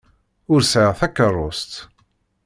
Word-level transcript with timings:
Ur 0.53 0.61
sɛiɣ 0.63 0.93
takeṛṛust. 0.99 1.73